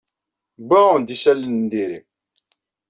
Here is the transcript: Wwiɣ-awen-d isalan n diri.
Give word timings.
Wwiɣ-awen-d 0.61 1.09
isalan 1.15 1.53
n 1.61 1.65
diri. 1.71 1.99